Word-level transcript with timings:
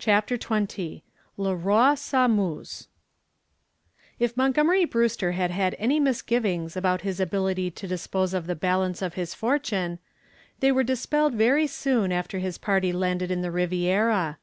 CHAPTER 0.00 0.36
XX 0.36 1.02
LE 1.36 1.54
ROI 1.54 1.94
S'AMUSE 1.94 2.88
If 4.18 4.36
Montgomery 4.36 4.84
Brewster 4.84 5.30
had 5.30 5.52
had 5.52 5.76
any 5.78 6.00
misgivings 6.00 6.76
about 6.76 7.02
his 7.02 7.20
ability 7.20 7.70
to 7.70 7.86
dispose 7.86 8.34
of 8.34 8.48
the 8.48 8.56
balance 8.56 9.00
of 9.00 9.14
his 9.14 9.32
fortune 9.32 10.00
they 10.58 10.72
were 10.72 10.82
dispelled 10.82 11.34
very 11.36 11.68
soon 11.68 12.10
after 12.10 12.40
his 12.40 12.58
party 12.58 12.92
landed 12.92 13.30
in 13.30 13.42
the 13.42 13.52
Riviera. 13.52 14.38